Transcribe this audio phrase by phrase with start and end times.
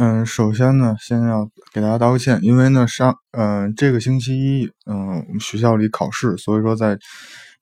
[0.00, 6.96] 嗯，首先呢，先要给大家道个歉，因为呢上，嗯，这个星期一，嗯，我们学校里考试，所以说在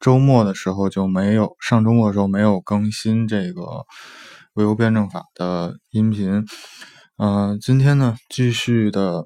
[0.01, 3.87] 周末的时候就没有上周末的时候没有更新这个
[4.53, 6.45] 唯物辩证法的音频。
[7.17, 9.25] 嗯，今天呢继续的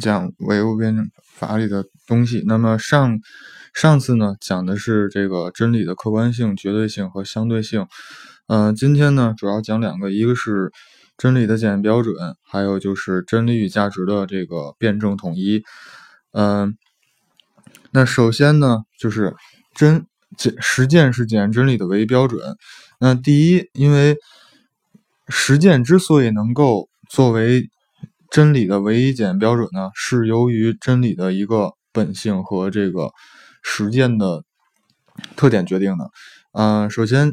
[0.00, 2.42] 讲唯物辩证法里的东西。
[2.46, 3.18] 那么上
[3.74, 7.86] 上次呢讲的是这个真理的客观性、绝对性和相对性。
[8.46, 10.72] 嗯，今天呢主要讲两个，一个是。
[11.18, 15.62] 真理的检验标准，还有就是真理与价值的这个辩证统一。
[16.32, 16.76] 嗯，
[17.92, 19.34] 那首先呢，就是
[19.74, 20.06] 真
[20.36, 22.56] 检实践是检验真理的唯一标准。
[22.98, 24.16] 那第一，因为
[25.28, 27.70] 实践之所以能够作为
[28.30, 33.10] 真理的唯一检验标准呢，是由于真理的一个本性和这个
[33.62, 34.42] 实践的
[35.36, 36.10] 特点决定的。
[36.52, 37.32] 嗯，首先。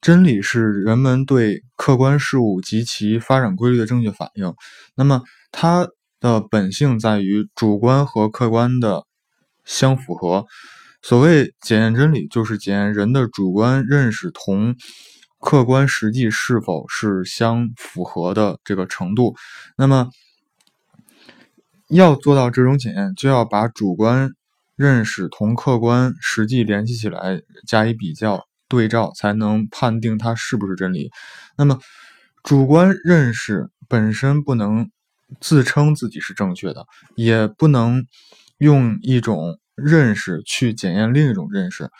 [0.00, 4.54] 真理是人们对客观事物及其发展规律的正确反应。
[4.94, 5.88] 那么，它
[6.20, 9.04] 的本性在于主观和客观的
[9.64, 10.46] 相符合。
[11.02, 14.74] 所谓检验真理，就是检验人的主观认识同
[15.38, 19.34] 客观实际是否是相符合的这个程度。
[19.76, 20.08] 那么，
[21.88, 24.30] 要做到这种检验，就要把主观
[24.76, 28.49] 认识同客观实际联系起来，加以比较。
[28.70, 31.10] 对照才能判定它是不是真理。
[31.58, 31.78] 那么，
[32.42, 34.90] 主观认识本身不能
[35.40, 38.06] 自称自己是正确的，也不能
[38.58, 41.90] 用一种认识去检验另一种认识。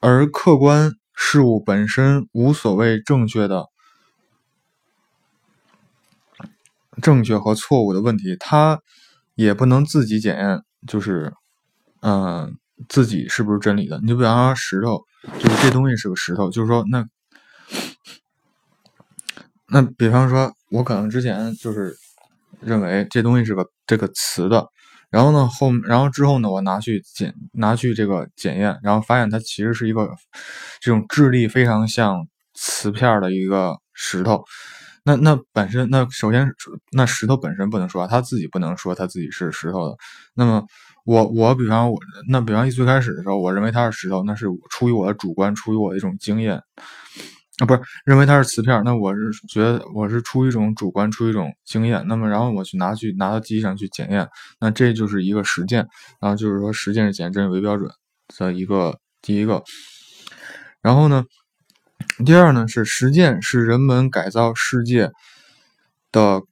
[0.00, 3.66] 而客观事物本身无所谓正确的、
[7.02, 8.80] 正确和错误的问题，它
[9.34, 11.34] 也不能自己检验，就是
[12.00, 12.56] 嗯，
[12.88, 13.98] 自己是不是真理的。
[14.00, 15.07] 你就比方说石头。
[15.38, 17.06] 就是这东西是个石头，就是说，那
[19.66, 21.96] 那比方说，我可能之前就是
[22.60, 24.66] 认为这东西是个这个瓷的，
[25.10, 30.08] 然后呢后，然后之后呢，我拿去检拿去这个检验，然后发现它其实是一个
[30.80, 34.44] 这种质地非常像瓷片的一个石头。
[35.08, 36.48] 那那本身，那首先
[36.92, 39.96] 那石头本身不能说，他自己不能说他自己是石头的。
[40.34, 40.62] 那么。
[41.04, 41.98] 我我比方我
[42.28, 46.62] 那比方一最开始的时候，我认为它是石头，那是出于我的主观，出于我的一种经验
[47.60, 52.04] 啊，不是认为它是瓷片，那我是觉得我是出于一种主观，出于一种经验。
[52.06, 54.28] 那么然后我去拿去拿到机器上去检验，
[54.60, 55.78] 那这就是一个实践，
[56.20, 57.90] 然后就是说实践是检验真理为标准
[58.36, 59.62] 的一个第一个。
[60.82, 61.24] 然后呢，
[62.24, 65.10] 第二呢是实践是人们改造世界
[66.12, 66.42] 的。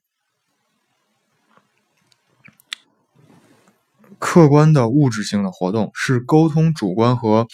[4.19, 7.47] 客观的物质性的活动是沟通主观和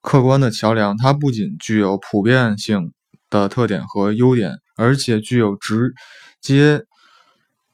[0.00, 0.96] 客观的桥梁。
[0.96, 2.92] 它不仅具有普遍性
[3.30, 5.94] 的特点和优点，而且具有直
[6.40, 6.82] 接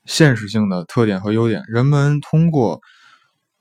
[0.04, 1.62] 现实性的特点和优点。
[1.68, 2.82] 人们通过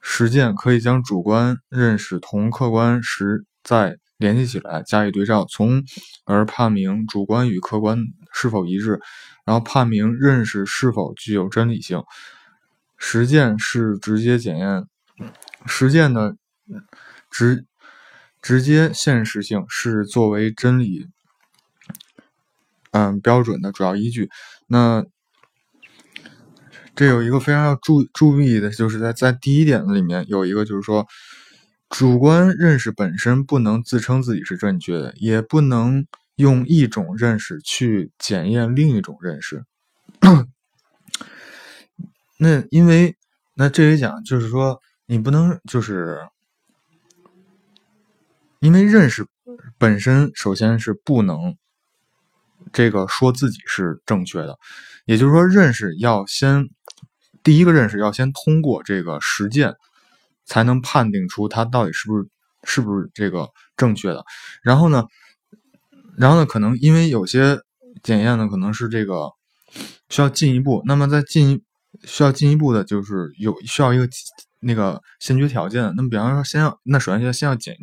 [0.01, 5.83] 实践可以将主观认识同客观实在联系起来，加以对照，从
[6.25, 7.99] 而判明主观与客观
[8.33, 8.99] 是否一致，
[9.45, 12.03] 然后判明认识是否具有真理性。
[12.97, 14.87] 实践是直接检验
[15.67, 16.35] 实践的
[17.29, 17.63] 直
[18.41, 21.07] 直接现实性是作为真理
[22.89, 24.29] 嗯标准的主要依据。
[24.65, 25.05] 那
[26.95, 31.05] 这有一个非常要注注意的，就是在在第一点里面有一个，就是说
[31.89, 36.05] 主观认识本身不能自称自己是正确的，也不能
[36.35, 39.63] 用一种认识去检验另一种认识。
[42.39, 43.15] 那因为，
[43.55, 46.19] 那这里讲就是说，你不能就是，
[48.59, 49.25] 因为认识
[49.79, 51.57] 本身首先是不能
[52.71, 54.59] 这个说自己是正确的，
[55.05, 56.69] 也就是说，认识要先
[57.41, 59.73] 第一个认识要先通过这个实践，
[60.47, 62.27] 才能判定出它到底是不是
[62.63, 64.23] 是不是这个正确的。
[64.63, 65.03] 然后呢，
[66.17, 67.59] 然后呢，可能因为有些
[68.01, 69.29] 检验呢，可能是这个
[70.09, 71.61] 需要进一步，那么再进。
[72.03, 74.07] 需要进一步的，就是有需要一个
[74.59, 75.81] 那个先决条件。
[75.95, 77.75] 那么，比方说，先要那首先先要检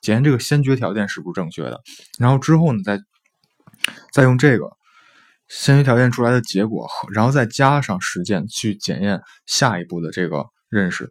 [0.00, 1.78] 检验这个先决条件是不是正确的，
[2.18, 2.98] 然后之后呢，再
[4.12, 4.70] 再用这个
[5.48, 11.10] 先决条件出来的结果，然后再加上实践去检验下一步的这个认识。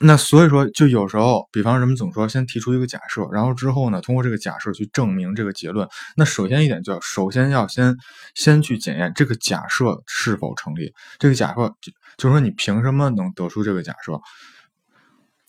[0.00, 5.88] 那所以说，就有时候，比方人们总说先提出一个假设，然后之后呢，通过这个假设去证明这个结论。
[6.16, 7.96] 那首先一点就要，首先要先
[8.34, 10.92] 先去检验这个假设是否成立。
[11.18, 14.20] 这个假设就就是说，你凭什么能得出这个假设？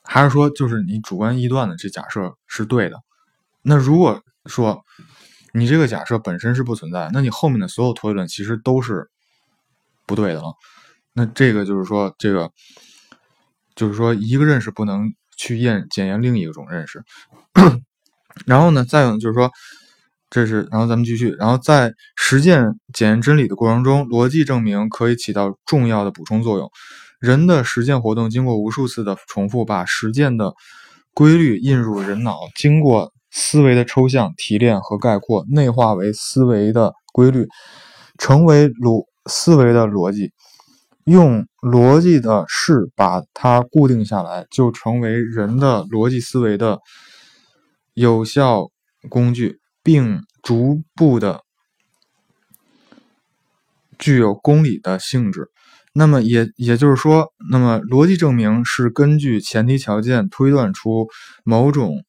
[0.03, 2.97] 还是说，就是你主观臆断的这假设是对的？
[3.63, 4.83] 那如果说
[5.53, 9.09] 你这个假设本身是不存在，那你后面的所有推论其实都是
[10.05, 10.53] 不对的了。
[11.13, 12.51] 那这个就是说，这个
[13.75, 17.03] 就是说，一个认识不能去验检验另一种认识。
[18.45, 19.51] 然后呢，再有就是说，
[20.29, 26.69] 这是，然后咱们继续，然后在实践检验真理的过程中，逻辑证明可以起到重要的补充作用。
[27.19, 30.53] 人的实践活动经过无数次的重复，把实践的
[31.13, 37.47] 规律印入人脑，经过思维的抽象提炼和概括，内化为思维的规律，
[38.17, 40.31] 成为逻思维的逻辑。
[41.05, 46.77] 用逻辑的是把它固定下来，就成为人的逻辑思维的
[47.95, 48.69] 有效
[49.09, 51.41] 工具，并逐步的
[53.97, 55.49] 具有公理的性质。
[55.91, 61.07] 那么也也就是说，那么逻辑证明是根据前提条件推断出
[61.43, 62.05] 某种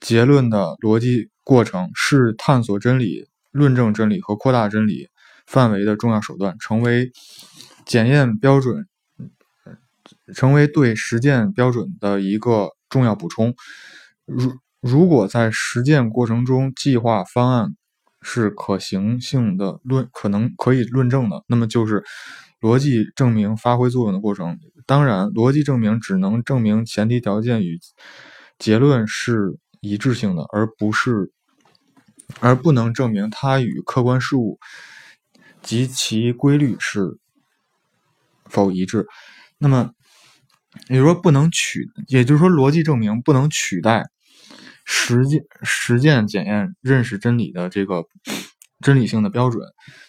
[0.00, 5.08] 结论的逻辑过程，是探索真理、论证真理和扩大真理
[5.46, 7.12] 范围的重要手段，成为。
[7.86, 8.86] 检验标准
[10.34, 13.54] 成为对实践标准的一个重要补充。
[14.24, 17.76] 如如果在实践过程中计划方案
[18.20, 22.02] 是可行性的论可能可以论证的，那么就是
[22.60, 24.58] 逻辑证明发挥作用的过程。
[24.84, 27.78] 当然，逻辑证明只能证明前提条件与
[28.58, 31.32] 结论是一致性的，而不是
[32.40, 34.58] 而不能证明它与客观事物
[35.62, 37.20] 及其规律是。
[38.48, 39.06] 否一致，
[39.58, 39.90] 那么
[40.88, 44.04] 也就是说不能取，也就是说逻辑证明不能取代
[44.84, 48.04] 实践实践检验认识真理的这个
[48.80, 49.66] 真理性的标准。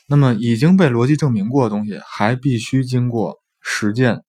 [0.08, 4.24] 那么已经被逻辑证明过的东西，还必须经过实践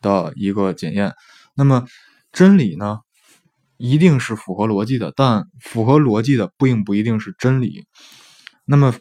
[0.00, 1.12] 的一个检验。
[1.54, 1.84] 那么
[2.32, 2.98] 真理呢，
[3.76, 7.84] 一定是符合逻辑的，但符合逻辑的并不一定是真理。
[8.64, 8.94] 那么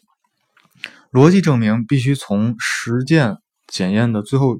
[1.11, 3.37] 逻辑证明必须从实践。
[3.67, 4.59] 检验的最后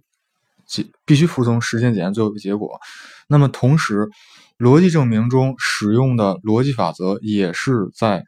[0.66, 2.80] 结必须服从实践检验最后的结果。
[3.28, 4.10] 那么同时，
[4.58, 8.24] 逻辑证明中使用的逻辑法则也是在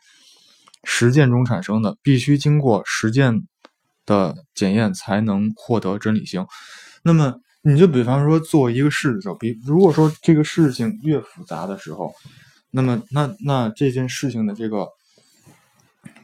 [0.83, 3.41] 实践中产生的，必须经过实践
[4.05, 6.45] 的检验才能获得真理性。
[7.03, 12.13] 那么你就比方说做一个事的时候，比如果说这个事情越复杂的时候，
[12.71, 14.87] 那么那那这件事情的这个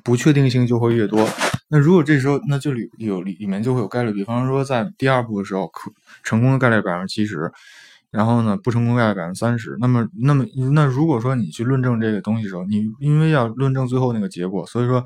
[0.03, 1.27] 不确定性就会越多。
[1.67, 5.91] 那如果这时候，那就里有里里面就会有概率，比方说在第二步的时候，可
[6.23, 7.51] 成功的概率百分之七十，
[8.11, 9.75] 然后呢不成功概率百分之三十。
[9.79, 15.03] 那么那么那如果说你去论证这个东西的时候，你因为要论证最后那个结果，所以说，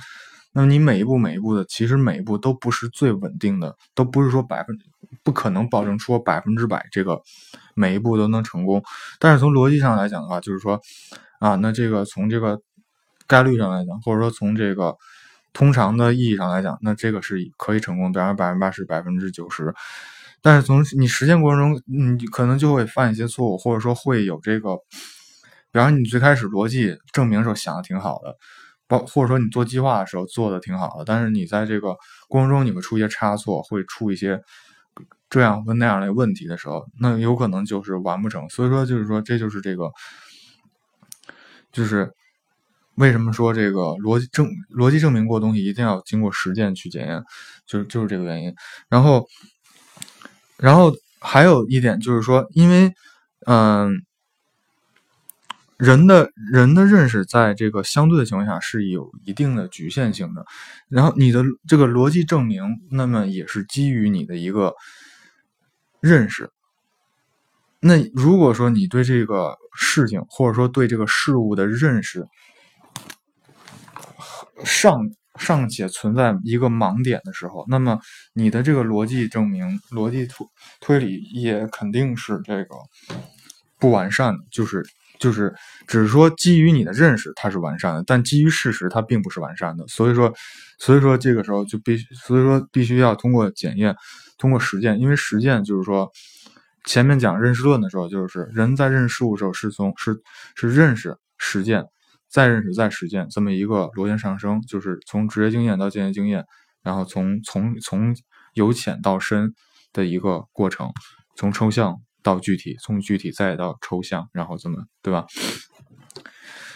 [0.52, 4.78] 那么你每一步每一步的，其实每一步都不是最稳定的，都不是说百分
[5.24, 7.22] 不可能保证说百分之百这个
[7.74, 8.84] 每一步都能成功。
[9.18, 10.80] 但是从逻辑上来讲的话，就是说
[11.40, 12.60] 啊，那这个从这个
[13.30, 14.98] 概率上来讲，或者说从这个。
[15.52, 19.74] 通常的意义上来讲，那这个是可以成功，比方百分之八十、百分之九十。
[20.44, 24.76] 但是从你实践过程中，你可能就会犯一些错误，或者说会有这个，
[25.72, 28.38] 比方你最开始逻辑证明时候想的挺好的，
[28.88, 31.98] 包或者说你做计划的时候做的挺好的，但是你在这个
[32.28, 34.40] 过程中你会出一些差错，会出一些
[35.32, 38.48] 这样或那样的问题的时候，那有可能就是完不成。
[38.50, 39.92] 所以说，就是说这就是这个，
[41.72, 42.14] 就是。
[43.00, 47.24] 为什么说这个逻辑证逻辑证明过东西一定要经过实践去检验？
[47.66, 48.54] 就是就是这个原因。
[48.90, 49.26] 然后，
[50.58, 52.94] 然后还有一点就是说，因为
[53.46, 54.04] 嗯，
[55.78, 60.46] 人的人的认识在这个相对的情况下是有一定的局限性的。
[60.90, 64.74] 然后你的这个逻辑证明，那么也是基于你的一个
[66.02, 66.50] 认识。
[67.80, 72.28] 那如果说你对这个事情或者说对这个事物的认识，
[74.64, 75.00] 尚
[75.38, 77.98] 尚且存在一个盲点的时候，那么
[78.34, 80.46] 你的这个逻辑证明、逻辑推
[80.82, 82.76] 推理也肯定是这个
[83.80, 84.84] 不完善的，就是
[85.18, 85.54] 就是
[85.88, 89.88] 只是说基于你的认识它是完善的，但基于事实它并不是完善的。
[89.88, 90.34] 所以说，
[90.78, 93.96] 所以说这个时候就必须，所以说必须要通过检验，
[94.38, 96.10] 通过实践，因为实践就是说
[96.86, 100.22] 前面讲认识论的时候，就是人在认识事物的时候是从是
[100.56, 101.86] 是认识实践。
[102.30, 106.46] 再认识再实践，这么一个螺旋上升，就是从职业经验到间接经验，
[106.84, 108.16] 然后从从从
[108.54, 109.54] 由浅到深
[109.92, 110.92] 的一个过程，
[111.36, 115.26] 从抽象到具体，从具体再到抽象，然后怎么对吧？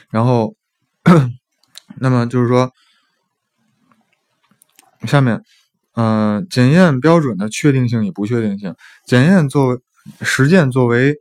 [0.09, 0.55] 然后，
[1.99, 2.71] 那么就是说，
[5.07, 5.41] 下面，
[5.95, 9.79] 嗯，检验标准的确定性与不确定性，检验作为
[10.21, 11.15] 实践作为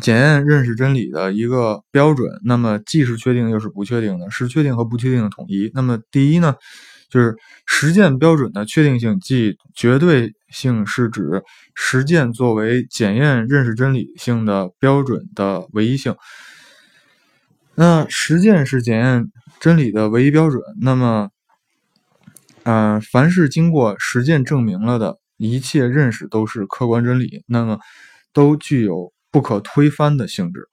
[0.00, 2.30] 检验认识真理的一个标准。
[2.44, 5.70] 那么既是确定又是不确定的，是确定和不确定的统一。
[5.74, 6.54] 那么第一呢，
[7.08, 7.36] 就是
[7.66, 11.42] 实践标准的确定性，即绝对性是指
[11.74, 16.14] 实践作为检验认识真理性的标准的唯一性。
[17.74, 20.62] 那实践是检验真理的唯一标准。
[20.80, 21.28] 那么，
[22.62, 27.78] 呃，凡是经过实践证明了的一切认识都是客观真理，那么
[28.32, 30.66] 都具有不可推翻的性质。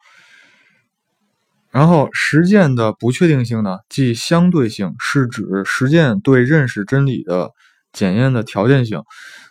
[1.70, 7.52] 然后，实践的不确定性呢，即相对性，是指实践对认识真理的
[7.92, 9.02] 检验的条件性。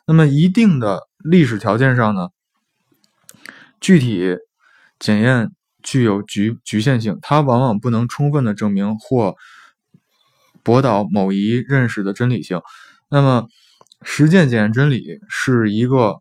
[0.07, 2.31] 那么，一定的历史条件上呢，
[3.83, 4.39] 具体
[4.99, 5.51] 检验。
[5.85, 9.35] 具有局局限性，它往往不能充分的证明或
[10.63, 12.61] 驳倒某一认识的真理性。
[13.11, 13.49] 那么，
[14.05, 16.21] 实践检验真理是一个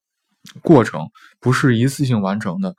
[0.62, 2.76] 过程，不是一次性完成的。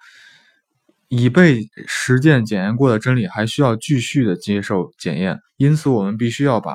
[1.09, 6.75] 已被实践检验过的真理还需要继续的接受检验，因此我们必须要把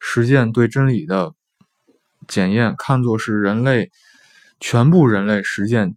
[0.00, 1.32] 实践对真理的
[2.26, 3.90] 检验看作是人类
[4.60, 5.94] 全部人类实践。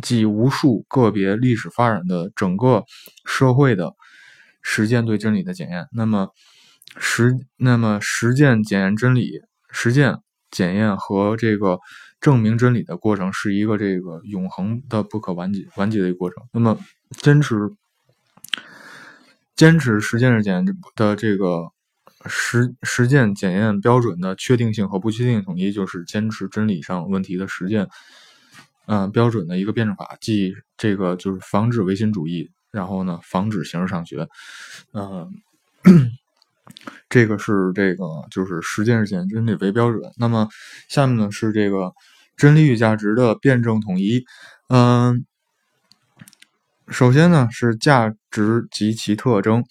[0.00, 2.82] 即无数个别历史发展的整个
[3.26, 3.92] 社会的
[4.62, 5.86] 实践对真理的检验。
[5.92, 6.30] 那么
[6.96, 10.16] 实那么实践检验真理，实践
[10.50, 11.78] 检验和这个
[12.22, 16.42] 证明真理的过程是一个这个永恒的不可完结完结的一个过程。
[16.52, 16.78] 那么
[17.10, 17.56] 坚持
[19.54, 20.64] 坚持实践是检
[20.96, 21.70] 的这个
[22.24, 27.88] 实实践检验标准的确定性和不确定性统一，就是坚持真理上问题的实践。
[28.86, 34.28] 嗯，标准的一个辩证法，即这个就是防止唯心主义，然后呢，防止形式上学。
[34.92, 35.30] 嗯，
[37.12, 40.00] 这个是这个就是实践是检验真理为标准。
[40.16, 40.48] 那么
[40.88, 41.92] 下面呢是这个
[42.38, 44.24] 真理与价值的辩证统一。
[44.70, 45.26] 嗯，
[46.88, 49.62] 首先呢是价值及其特征。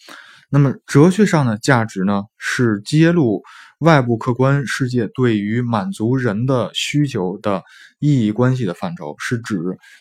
[0.52, 3.42] 那么哲学上的价值呢是揭露。
[3.80, 7.64] 外部客观世界对于满足人的需求的
[7.98, 9.58] 意义关系的范畴，是指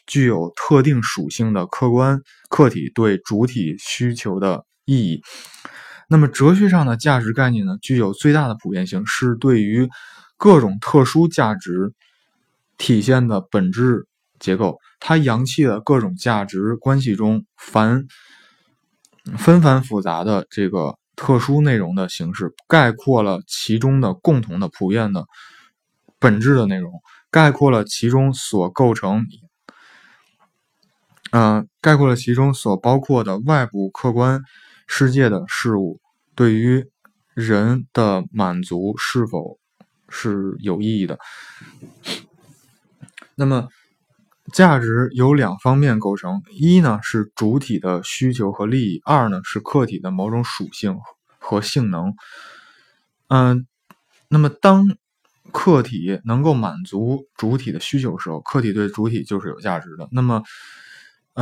[0.06, 2.20] 具有特定属性的客观
[2.50, 5.22] 客体对主体需求的意义。
[6.10, 9.88] 那么，哲学上的价值概念呢，具有最大的普遍性，是对于
[10.36, 11.92] 各种特殊价值
[12.76, 14.06] 体现的本质
[14.40, 14.78] 结构。
[14.98, 18.06] 它扬弃了各种价值关系中繁
[19.38, 20.96] 纷繁复杂的这个。
[21.16, 25.26] 特殊内容的形式概括了其中的共同的、普遍的、
[26.18, 26.90] 本质的内容，
[27.30, 29.26] 概括了其中所构成，
[31.30, 34.40] 呃，概括了其中所包括的外部客观
[34.92, 36.00] 世界的事物
[36.34, 36.84] 对于
[37.34, 39.58] 人的满足是否
[40.08, 41.18] 是有意义的。
[43.36, 43.68] 那么。
[44.52, 50.96] 价值由两方面构成：一呢是主体的需求和利益；二呢是客体的某种属性
[51.38, 52.12] 和性能。
[53.28, 53.64] 嗯，
[54.26, 54.96] 那么当
[55.52, 60.08] 客体能够满足主体的需求时候，客体对主体就是有价值的。
[60.10, 60.42] 那么，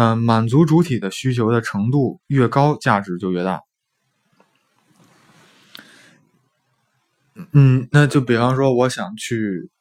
[0.00, 3.62] 嗯，满足主体的需求的程度越高，价值就越大。
[7.50, 9.72] 嗯，那就比方说，我想去。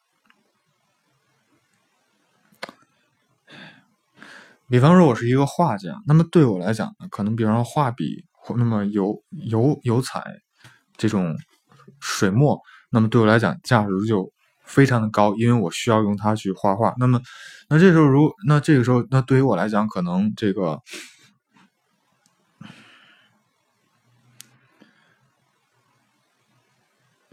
[4.67, 10.23] 比方说，我是一个画家，那么对我来讲呢，可能比方说画笔，那么油油油彩
[10.97, 11.37] 这种
[11.99, 12.59] 水墨，
[12.89, 14.33] 那么对我来讲价值就
[14.67, 16.93] 非常的高，因为我需要用它去画画。
[16.99, 17.19] 那么，
[17.69, 20.81] 那这时候如那这个时候，那对于我来讲，可能这个，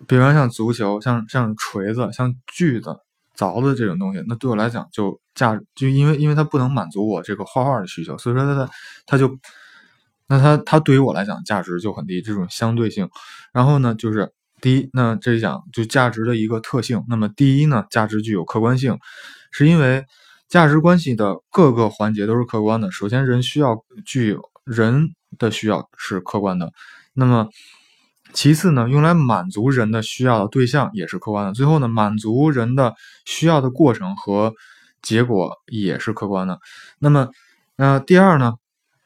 [0.07, 3.01] 比方像足球，像像锤子，像锯子。
[3.37, 8.71] 凿子这种东西，那对我来讲就价就因为因为它不能满足我这个画画的需求，所以说它它
[9.07, 9.37] 它就
[10.29, 13.11] 那它它对于我来讲价值就很低，这种相对性。
[13.53, 14.33] 然后呢，就是
[14.65, 17.05] 第一，那这里讲就价值的一个特性。
[17.07, 18.97] 那么第一呢，价值具有客观性，
[19.53, 20.03] 是因为
[20.49, 22.91] 价值关系的各个环节都是客观的。
[22.91, 26.73] 首先，人需要具有人的需要是客观的，
[27.13, 27.49] 那么。
[28.33, 31.53] 其次呢，用来满足人的需要的对象也是客观的。
[31.53, 32.93] 最后呢，满足人的
[33.25, 34.53] 需要的过程和
[35.03, 36.59] 结果也是客观的。
[36.99, 37.29] 那么，
[37.77, 38.55] 呃，第二呢，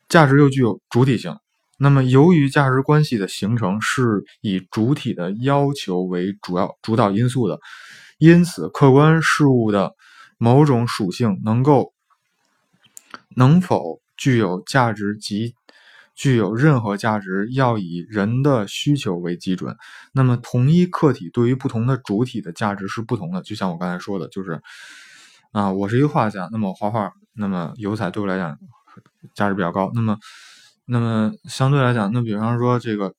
[0.08, 1.36] 价值又具有主体性。
[1.78, 7.58] 那么，由于价值关系的形成是以主体的要求为主要主导因素的，
[8.18, 9.92] 因此，客观事物的
[10.36, 11.92] 某种属性能够
[13.36, 15.54] 能否具有价值及。
[16.20, 19.76] 具有任何价值要以人的需求为基准，
[20.12, 23.40] 那么同一客体对于不同的主体的价值是不同的。
[23.42, 24.60] 就像我刚才说的，就是
[25.52, 28.58] 啊，我是一个画家，那么画画，那么油彩对我来讲
[29.32, 29.92] 价值比较高。
[29.94, 30.18] 那么，
[30.88, 33.14] 那么相对来讲，那比方说这个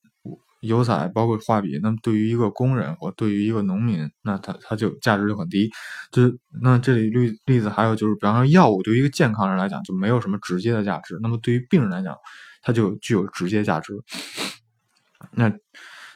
[0.62, 5.70] 油彩，包括画笔，那么对于一个工人或对于一个农民，那他他就价值就很低。
[6.12, 6.24] 就
[6.62, 12.16] 那这里例例子还有就是，比方说药物对于一个健康人来讲就没有什么直接的价值，那么对于病人来讲，
[12.62, 13.94] 它就具有直接价值。
[15.32, 15.54] 那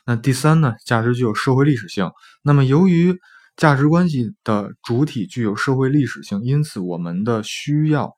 [0.06, 2.12] 那第三呢，价值具有社会历史性。
[2.42, 3.16] 那么由于
[3.56, 8.14] 价值关系的主体具有社会历史性，因此我们的需要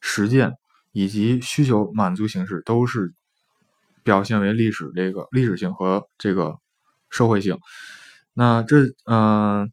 [0.00, 0.52] 实践
[0.92, 3.12] 以及需求满足形式都是
[4.02, 6.56] 表现为历史这个历史性和这个
[7.10, 7.58] 社会性。
[8.34, 9.72] 那这嗯，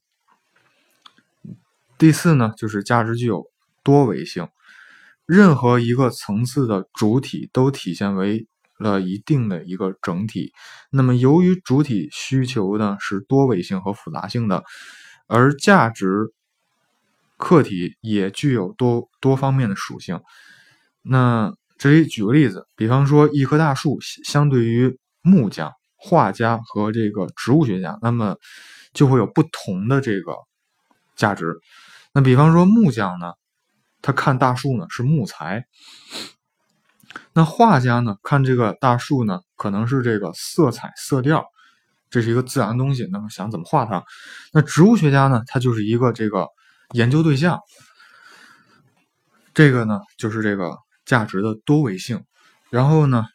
[1.97, 3.45] 第四呢，就是价值具有
[3.83, 4.47] 多维性，
[5.25, 8.47] 任何一个层次的主体都体现为
[8.77, 10.51] 了一定的一个整体。
[10.89, 14.63] 那么由于主体需求呢是多维性和复杂性的。
[15.31, 16.33] 而价值
[17.38, 20.19] 客体也具有多多方面的属性。
[21.01, 28.36] 那这里举个例子，比方说一棵大树相对于木匠、画家和这个植物学家，那么
[28.94, 30.34] 就会有不同的这个
[31.15, 31.56] 价值。
[32.13, 33.34] 那比方说木匠呢，
[34.01, 35.62] 他看大树呢是木材；
[37.34, 41.46] 那画家呢看这个大树呢，可能是这个色彩、色调。
[42.12, 44.03] 这是一个自然东西，那么想怎么画它？
[44.51, 45.44] 那植物学家呢？
[45.46, 46.48] 他就是一个这个
[46.94, 47.60] 研究对象。
[49.53, 50.75] 这个呢，就是这个
[51.09, 52.23] 价值的多维性。
[52.69, 53.25] 然后呢，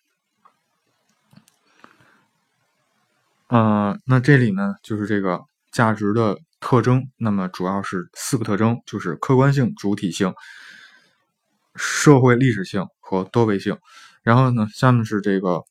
[3.49, 7.11] 呃，那这里呢，就是这个价值的特征。
[7.17, 10.33] 那么主要是四个特征，就是客观性、主体性、
[11.75, 13.77] 社会历史性和多维性。
[14.23, 15.65] 然后呢，下面是这个。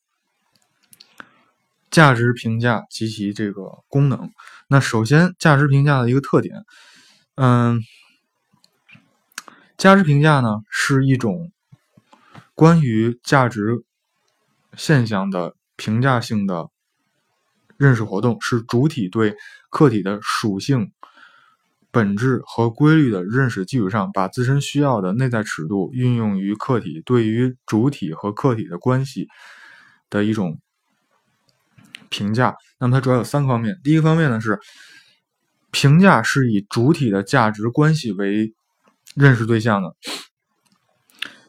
[1.93, 4.31] 价值评价及其这个功能。
[4.67, 6.65] 那首先，价值评价的一个特点，
[7.35, 7.79] 嗯，
[9.77, 11.51] 价值评价呢是一种
[12.63, 13.83] 关于价值
[14.77, 16.69] 现象的评价性的
[17.75, 19.35] 认识活动，是主体对
[19.69, 20.93] 客体的属性、
[21.91, 29.27] 本质和规律的认识基础上，把自身需要的内在尺度运用于客体对于主体和客体的关系
[30.09, 30.57] 的一种。
[32.07, 33.77] 评价，那么它主要有三个方面。
[33.83, 34.57] 第一个方面呢是，
[35.69, 38.53] 评价是以主体的价值关系为
[39.15, 39.93] 认识对象的。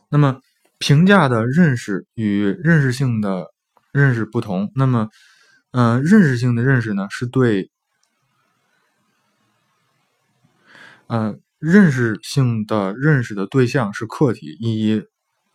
[0.08, 0.40] 那么
[0.78, 3.46] 评价的认识与认识性的
[3.92, 4.70] 认识不同。
[4.74, 5.08] 那么，
[5.72, 7.70] 嗯，认识性的认识呢是对，
[11.06, 15.02] 呃，认识性的认识的对象是客体，以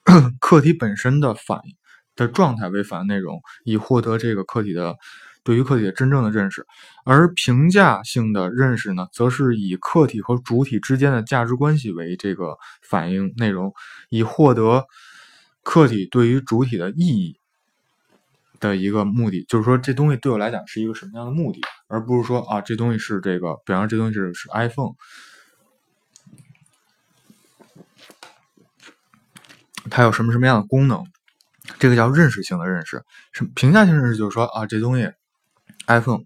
[0.39, 1.75] 客体本身的反应。
[2.15, 4.97] 的状态为反内容，以获得这个客体的
[5.41, 6.63] 对于客体的真正的认识；
[7.05, 13.71] 而评价性的认识呢，则是以客体和主体之间的价值关系为这个反应内容，
[14.09, 14.83] 以获得
[15.63, 17.39] 客体对于主体的意义
[18.59, 19.45] 的一个目的。
[19.47, 24.93] 就是说，这东西对我来讲是一个什么样的目的，而不是说啊，这东西是这个，比方说这东西是是 iPhone，
[29.89, 31.05] 它有什么什么样的功能。
[31.77, 35.11] 这个叫认识性的认识，是评价性认识，就是说啊，这东西
[35.85, 36.23] ，iPhone，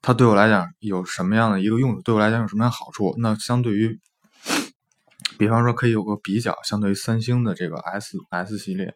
[0.00, 2.00] 它对我来讲有什么样的一个用处？
[2.00, 3.14] 对我来讲有什么样的好处？
[3.18, 4.00] 那相对于，
[5.38, 8.94] 比方说可以有个比较，相对于三星的这个 S S 系列，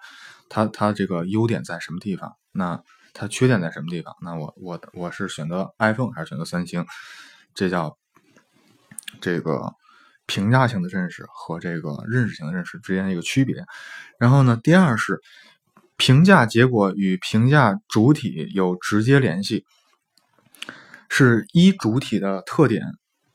[0.49, 2.37] 它它这个优点在什么地方？
[2.53, 2.83] 那
[3.15, 4.15] 它缺点在什么地方？
[4.23, 6.87] 那我我我是选择 iPhone 还是选择三星？
[7.55, 7.97] 这叫
[9.21, 9.75] 这个。
[10.31, 13.65] 评价性的认识和这个认识性的认识之间的一个区别。
[14.19, 15.23] 然后呢，第二是
[15.97, 19.65] 评价结果与评价主体有直接联系，
[21.09, 22.83] 是依主体的特点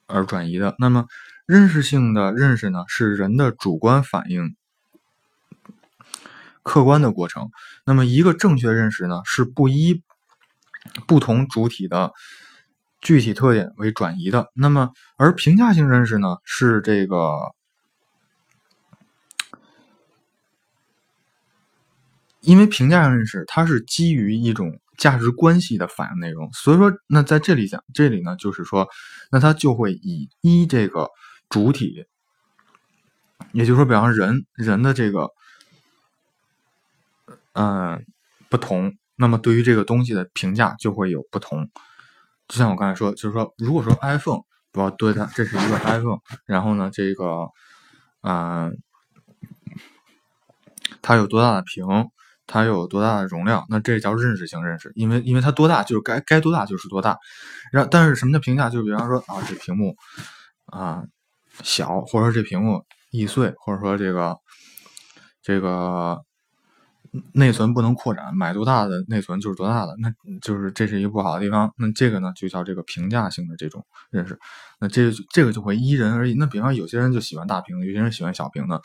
[0.06, 0.76] 而转移的。
[0.78, 1.08] 那么
[1.46, 4.56] 认识性的认识呢，是人的主观反应
[6.62, 7.50] 客观的过程。
[7.86, 10.02] 那么一个正确认识呢，是不依
[11.08, 12.12] 不同主体的。
[13.06, 17.54] 具体特点为转移的，那么而评价性认识呢，是这个，
[22.40, 28.88] 因为评价认识它是基于一种价值关系的反应内容，所以说那在这里讲，这里呢就是说，
[29.32, 31.10] 那它就会以一这个
[31.54, 32.08] 主体，
[33.52, 35.30] 也就是说，比方说人人的这个，
[37.54, 38.04] 嗯，
[38.50, 41.70] 不同，那么对于这个东西的评价就会有不同。
[42.48, 47.50] 就像我刚才说，就是说，如果说 iPhone，不要对它，这是一个 iPhone，然后呢，这个，
[48.24, 48.76] 嗯，
[51.04, 51.86] 它有多大的屏，
[52.48, 57.20] 它有多大的容量，那这叫认识性认识，因为因为它多大就是该该多大就是多大，
[57.72, 58.72] 然后但是什么叫评价？
[58.72, 59.96] 就比方说啊，这屏幕
[60.66, 61.04] 啊
[61.62, 64.38] 小，或者说这屏幕易碎，或者说这个
[65.42, 66.24] 这个
[67.34, 70.12] 内存不能扩展，买多大的内存就是多大的，那
[70.42, 71.72] 就是这是一个不好的地方。
[71.78, 74.40] 那这个呢，就叫这个评价性的这种认识。
[74.80, 76.34] 那这这个就会因人而异。
[76.34, 78.82] 那比方有些人就喜欢大屏的，有些人喜欢小屏的，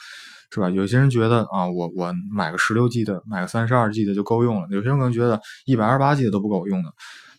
[0.50, 0.68] 是吧？
[0.68, 4.68] 有些人觉得啊，我我买个十六 G 的，买个三十二 G 的就够用了。
[4.70, 6.92] 有些人可能觉得一百二十八 G 的都不够用的。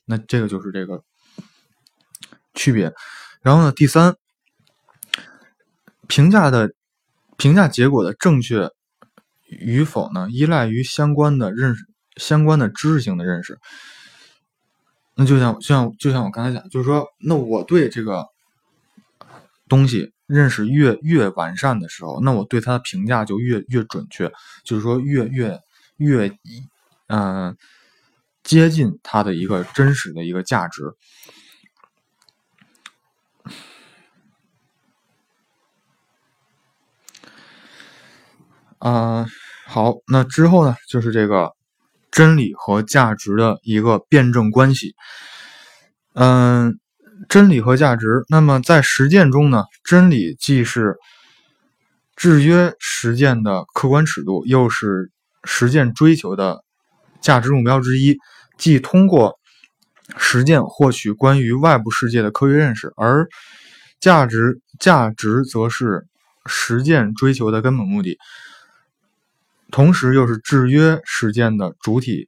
[0.05, 1.03] 那这个就是这个
[2.55, 2.91] 区别。
[3.43, 4.15] 然后呢，第三，
[6.09, 6.73] 评价的
[7.37, 8.69] 评价结果的正确
[9.47, 11.85] 与否呢，依赖于相关的认识、
[12.17, 13.59] 相关的知识性的认识。
[15.15, 18.25] 那就像就像就像我刚才讲，就是说，那我对这个
[19.67, 24.31] 东西认识越越完善的时候，那我对它的评价就越越准确，
[24.63, 25.59] 就是说越越
[25.97, 26.31] 越
[27.07, 27.55] 嗯
[28.43, 30.83] 接近它的一个真实的一个价值。
[38.79, 39.27] 啊，
[39.67, 41.51] 好，那之后呢，就是这个
[42.11, 44.95] 真理和价值的一个辩证关系。
[46.13, 46.79] 嗯，
[47.27, 50.95] 真理和价值，那么在实践中呢，真理既是
[52.15, 55.11] 制约实践的客观尺度，又是
[55.43, 56.63] 实践追求的
[57.21, 58.17] 价值目标之一。
[58.57, 59.39] 即通过
[60.17, 63.27] 实践获取关于外部世界的科学认识，而
[63.99, 66.07] 价值价值则是
[66.45, 68.17] 实践追求的根本目的。
[69.71, 72.27] 同时，又是制约实践的主体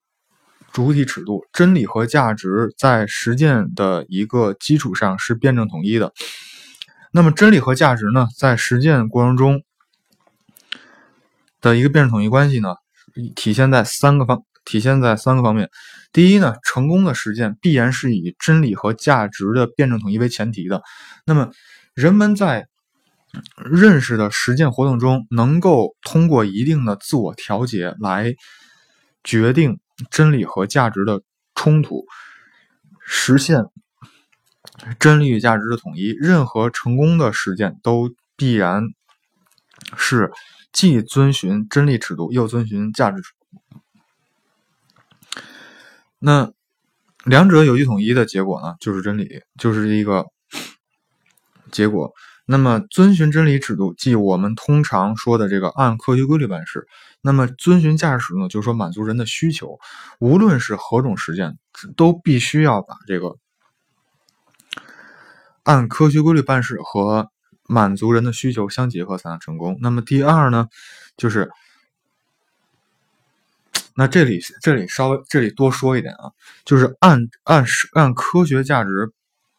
[0.72, 1.44] 主体尺度。
[1.52, 6.14] 真理和价值在实践的一个基础上是辩证统一的。
[7.12, 9.64] 那么，真理和价值呢，在实践过程中
[11.60, 12.76] 的一个辩证统一关系呢，
[13.36, 15.70] 体现在三个方体现在三个方面。
[16.14, 20.82] 第一呢，成功的实践必然是以真理和价值的辩证统一为前提的。
[21.26, 21.50] 那么，
[21.96, 22.68] 人们在
[23.56, 28.36] 认识的实践活动中，能够通过一定的自我调节来
[29.24, 31.22] 决定真理和价值的
[31.56, 32.06] 冲突，
[33.06, 33.64] 实现
[35.00, 36.10] 真理与价值的统一。
[36.20, 38.84] 任何成功的实践都必然
[39.96, 40.32] 是
[40.74, 43.82] 既遵循真理尺度，又遵循价值尺度。
[46.20, 46.52] 那
[47.24, 50.26] 两者有机统一的结果呢，就是真理，就是一个
[51.72, 52.14] 结果。
[52.52, 56.86] 那么，遵循真理尺度，即我们通常说的这个按科学规律办事。
[57.22, 59.80] 那么，遵循价值尺度，就是说满足人的需求。
[60.20, 61.58] 无论是何种实践，
[61.96, 63.38] 都必须要把这个
[65.64, 67.32] 按科学规律办事和
[67.70, 69.78] 满足人的需求相结合，才能成功。
[69.80, 70.68] 那么，第二呢，
[71.16, 71.50] 就是
[73.96, 76.32] 那这里这里稍微这里多说一点啊，
[76.66, 79.14] 就是按按按科学价值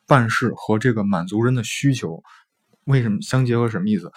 [0.06, 2.22] 办事和这个满足人的需求。
[2.86, 3.68] 为什么相结合？
[3.68, 4.10] 什么意思？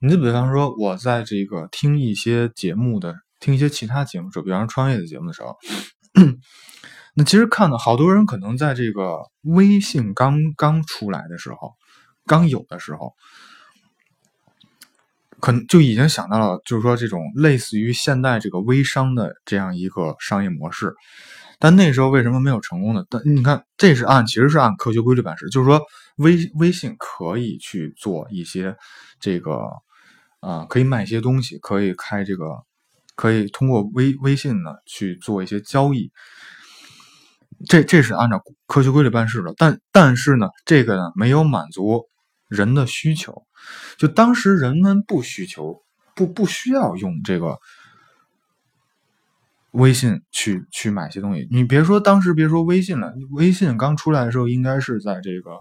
[0.00, 5.56] 你就比方说，我在这个听一些节目的，听一些其他节目，就比方说创业的节目的时候，
[7.14, 11.72] 那其实看到好多人可能在这个微信刚刚出来的时候，
[12.26, 13.14] 刚有的时候，
[15.40, 20.94] 可能就已经想到了，就是说这种类似于现代这个微商的这样一个商业模式。
[21.58, 23.04] 但那时候为什么没有成功呢？
[23.08, 25.80] 但你看，这是按其实是按科学规律办事，就是说
[26.16, 28.76] 微微信可以去做一些
[29.20, 29.68] 这个
[30.40, 32.62] 啊，可以卖一些东西，可以开这个，
[33.14, 36.10] 可以通过微微信呢去做一些交易。
[37.68, 39.54] 这这是按照科学规律办事的。
[39.56, 42.04] 但但是呢，这个呢没有满足
[42.48, 43.44] 人的需求，
[43.96, 45.82] 就当时人们不需求，
[46.14, 47.58] 不不需要用这个。
[49.70, 55.52] 微信去去买些东西，你别说当时别说微信了，微信刚出来的时候，应该是在这个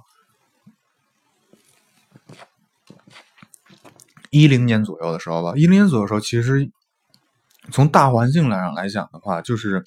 [4.32, 5.54] 一零年左右的时候吧。
[5.56, 6.72] 一零年左右的时候，其实
[7.72, 9.84] 从大环境来上来讲的话，就是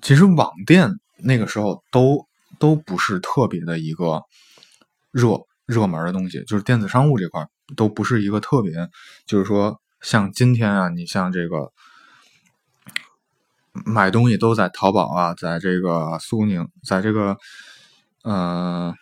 [0.00, 2.28] 其实网店那个时候都
[2.60, 4.22] 都不是特别的一个
[5.10, 8.72] 热热门的东西，就是电子商务这块都不是一个特别，
[9.26, 11.72] 就是说像今天啊，你像这个。
[13.86, 17.36] 买东西都在淘宝啊，在这个苏宁，在这个，
[18.24, 18.92] 呃，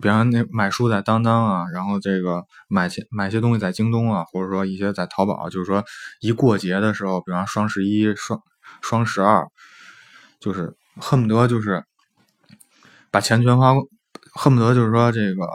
[0.00, 5.84] 比方那买书在当当啊，然后这个买些买些东西在京东啊，或者说一些在淘宝，就是说
[6.20, 8.40] 一过节的时候，比方双十一、双
[8.80, 9.46] 双十二，
[10.40, 11.84] 就是恨不得就是
[13.10, 13.74] 把钱全花，
[14.32, 15.46] 恨不得就是说这个。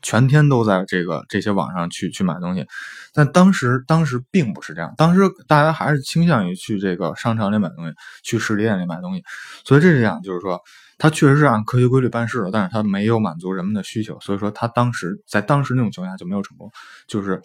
[0.00, 2.66] 全天都在这个这些网上去去买东西，
[3.12, 9.24] 但当时当时并不是这样，当时大家还是倾向于去这个商场里买东西，去实体店里买东西。
[9.64, 10.60] 所以这是这样，就是说，
[10.98, 16.70] 它确实是按科学规律办事的，但是它没有满足人们的需求，所以说它当时在当时那种情况下就没有成功。
[17.06, 17.42] 就是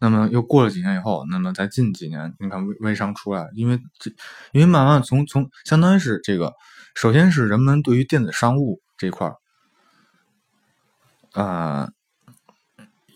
[0.00, 4.10] 那么又过了几年以后，那么在近几年，你看微微商出来，因为这，
[4.52, 6.54] 因为慢慢从从相当于是这个，
[6.94, 9.36] 首先是人们对于电子商务这块儿，
[11.38, 11.88] 呃，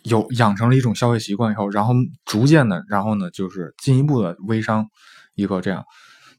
[0.04, 1.92] 有养成了一种消费习惯以后，然后
[2.24, 4.86] 逐渐的，然后呢，就是进一步的微商
[5.34, 5.84] 一个这样。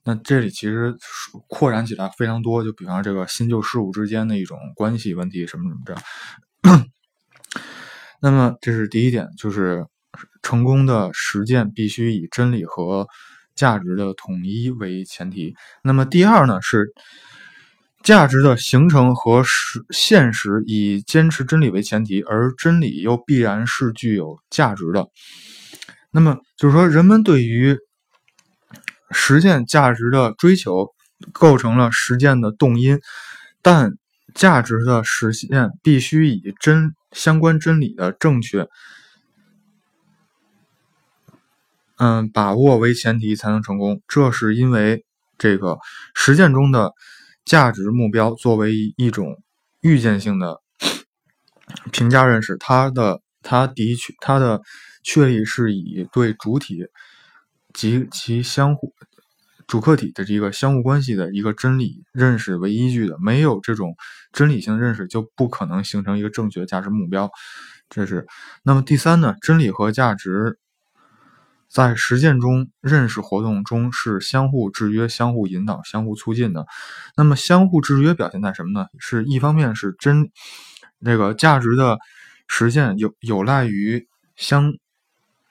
[0.06, 0.96] 那这里其实
[1.50, 5.94] 扩展起来非常多，就比方这个新旧事物之间的一种关系问题，什么什么这
[6.72, 6.90] 样。
[8.22, 9.86] 那么这是第一点，就是
[10.42, 13.06] 成功的实践必须以真理和
[13.56, 15.54] 价值的统一为前提。
[15.84, 16.94] 那么第二呢，是
[18.04, 25.08] 价值的形成和实现实以坚持真理为前提，而真理又必然是具有价值的。
[26.12, 27.78] 那么就是说，人们对于
[29.12, 30.90] 实现价值的追求
[31.32, 33.00] 构成了实践的动因，
[33.62, 33.94] 但
[34.36, 38.68] 价值的实现必须以真相关真理的正确，
[41.98, 44.02] 嗯，把握为前提才能成功。
[44.08, 45.06] 这是因为
[45.38, 45.78] 这个
[46.14, 46.92] 实践中的
[47.46, 49.42] 价值目标作为一种
[49.82, 50.62] 预见性的
[51.92, 54.62] 评价认识，它的它的确它的
[55.04, 56.86] 确立是以对主体。
[57.74, 58.94] 及其相互
[59.66, 63.96] 主客体的这个相互关系的一个真理认识为依据的，没有这种
[64.32, 67.32] 真理性认识，就不可能形成一个正确的价值目标。
[67.90, 68.28] 这是
[68.62, 69.34] 那么第三呢？
[69.42, 70.60] 真理和价值
[71.74, 76.68] 在实践中认识活动中是相互制约、相互引导、相互促进的。
[77.18, 78.86] 那么相互制约表现在什么呢？
[79.00, 80.30] 是一方面是真
[81.00, 81.98] 那个价值的
[82.48, 84.72] 实现有有赖于相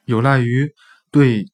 [0.05, 0.73] 有赖于
[1.11, 1.47] 对。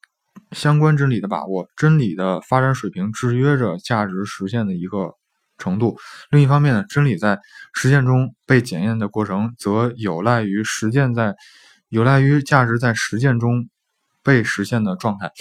[0.51, 5.13] 相关真理的把握，真理的发展水平制约着价值实现的一个
[5.59, 5.95] 程度。
[6.31, 7.39] 另一方面呢，真理在
[7.71, 11.35] 实践中被检验的过程，则有赖于实践在
[11.87, 13.69] 有赖于价值在实践中
[14.23, 15.31] 被实现的状态。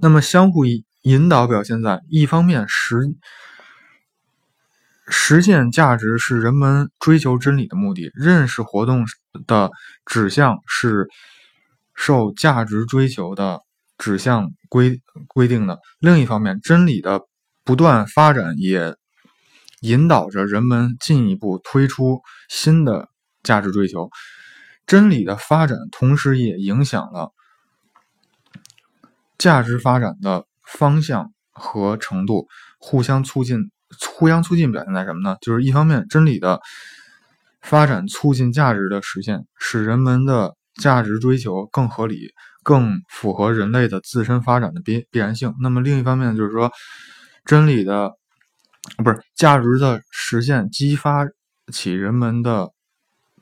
[0.00, 0.64] 那么，相互
[1.02, 2.96] 引导表现在一方面，实
[5.08, 9.06] 实现价值是人们追求真理的目的，认识活动
[9.46, 9.70] 的
[10.06, 11.08] 指向是
[11.94, 13.60] 受价值追求的。
[14.02, 17.20] 指向规规定的另一方面，真理的
[17.64, 18.96] 不断发展也
[19.82, 23.10] 引导着人们进一步推出新的
[23.42, 24.08] 价值追求。
[24.86, 27.30] 真理的发展同时也影响了
[29.40, 32.46] 价值发展的方向和程度，
[32.78, 33.58] 互相促进。
[34.16, 35.36] 互相促进表现在什么呢？
[35.40, 36.60] 就是一方面，真理的
[37.60, 42.32] 发展促进价值的实现，使人们的价值追求更合理。
[42.62, 45.54] 更符合人类的自身发展的必必然性。
[45.62, 46.70] 那么另一方面就是说，
[47.46, 48.12] 真理的
[49.02, 51.26] 不是价值的实现，激发
[51.72, 52.68] 起人们的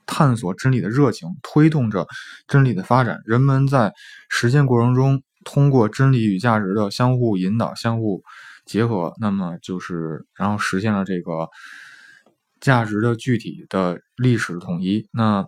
[0.06, 2.06] 探索真理的热情，推动着
[2.46, 3.18] 真理的发展。
[3.24, 3.92] 人们在
[4.28, 8.22] 实践过程中，通过真理与价值的相互引导、相互
[8.66, 11.48] 结合，那么就是然后实现了这个
[12.60, 15.08] 价值的具体的历史统一。
[15.10, 15.46] 那。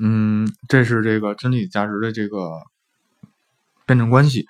[0.00, 2.60] 嗯，这是这个真理价值的这个
[3.86, 4.48] 辩证关系。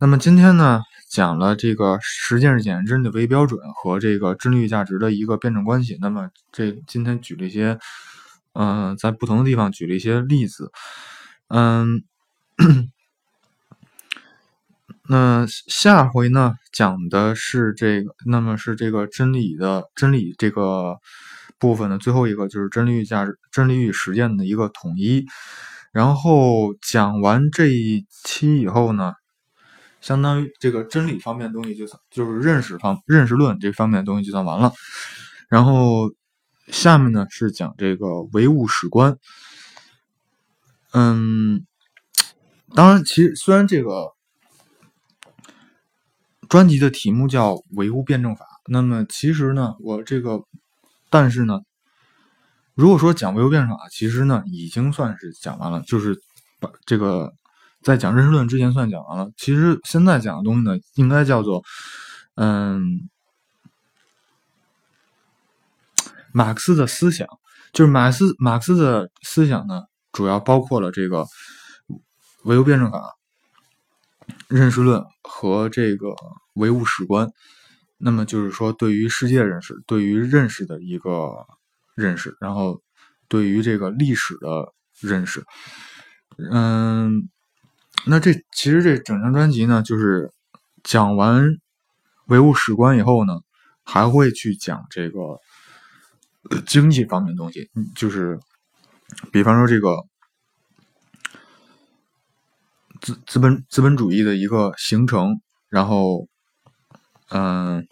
[0.00, 5.96] 那么今天呢，讲了这个实践是检验真理为标准和这个真理与价值的一个辩证关系。
[6.00, 7.78] 那么这今天举了一些，
[8.54, 10.72] 嗯，在不同的地方举了一些例子。
[11.46, 12.02] 嗯，
[15.08, 20.96] 那下回呢，讲的是这个，那么是这个真理的真理这个。
[21.58, 25.24] 部分的最后一个就是真理与价值、真理与实践的一个统一。
[25.90, 29.14] 然后讲完这一期以后呢，
[30.02, 34.70] 相当于这个真理方面的东西就算就是认识方认识论这方面的东西就算完了。
[35.48, 36.12] 然后
[36.68, 39.16] 下面呢是讲这个唯物史观。
[40.92, 41.64] 嗯，
[42.74, 44.12] 当然，其实虽然这个
[46.48, 50.42] 专辑的题目叫唯物辩证法，那么其实呢，我这个。
[51.08, 51.60] 但是呢，
[52.74, 56.20] 如果说讲唯物辩证法，其实呢已经算是讲完了，就是
[56.58, 57.32] 把这个
[57.80, 59.30] 在讲认识论之前算讲完了。
[59.36, 61.62] 其实现在讲的东西呢，应该叫做
[62.34, 63.08] 嗯，
[66.32, 67.26] 马克思的思想，
[67.72, 71.24] 就是马克思马克思的思想呢，主要包括了这个
[72.42, 73.15] 唯物辩证法、
[74.48, 76.14] 认识论和这个
[76.54, 77.30] 唯物史观。
[77.98, 81.46] 那么就是说，对于世界认识，对于认识的一个
[81.94, 82.82] 认识，然后
[83.26, 85.42] 对于这个历史的认识，
[86.52, 87.30] 嗯，
[88.06, 90.30] 那这其实这整张专辑呢，就是
[90.84, 91.48] 讲完
[92.26, 93.40] 唯物史观以后呢，
[93.82, 95.40] 还会去讲这个
[96.66, 98.38] 经济方面的东西，就是
[99.32, 100.04] 比方说这个
[103.00, 106.28] 资资本资本主义的一个形成，然后，
[107.30, 107.86] 嗯，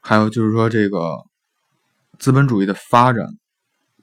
[0.00, 1.24] 还有就是说这个
[2.18, 3.26] 资本主义的发展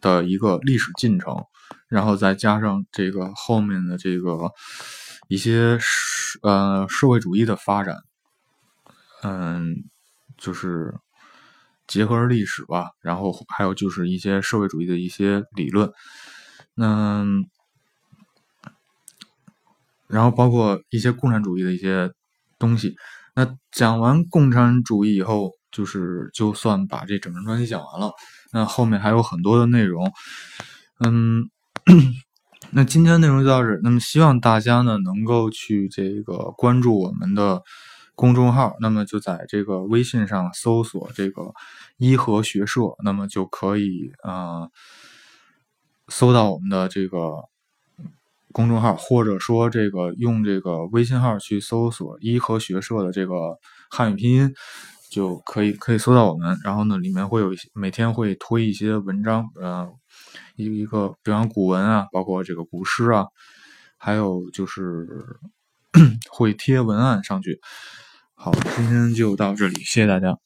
[0.01, 1.45] 的一个历史进程，
[1.87, 4.51] 然后再加上这个后面的这个
[5.27, 7.97] 一些社呃社会主义的发展，
[9.23, 9.83] 嗯，
[10.37, 10.93] 就是。
[11.89, 15.91] 结合历史吧，然后还有就是一些社会主义的一些理论，
[16.75, 17.25] 那
[20.07, 22.11] 然后包括一些共产主义的一些
[22.59, 22.95] 东西。
[23.35, 28.11] 那讲完共产主义以后，就是就算把这整张专辑讲完了。
[28.53, 30.11] 那后面还有很多的内容，
[30.99, 31.49] 嗯，
[32.71, 33.79] 那今天内容就到这。
[33.81, 37.63] 那么希望大家呢能够去这个关注我们的。
[38.19, 41.53] 公众号，那么就在这个微信上搜索这个
[41.95, 44.67] 伊和学社，那么就可以啊
[46.09, 47.45] 搜到我们的这个
[48.51, 53.57] 公众号，或者说这个用这个微信号去搜索伊和学社的这个
[53.89, 54.53] 汉语拼音，
[55.09, 56.59] 就可以可以搜到我们。
[56.61, 59.89] 然后呢，里面会有一些每天会推一些文章，呃，
[60.57, 63.27] 一一个比方古文啊，包括这个古诗啊，
[63.97, 65.07] 还有就是
[66.29, 67.61] 会贴文案上去。
[68.41, 70.37] 好今天就到这里谢谢大家。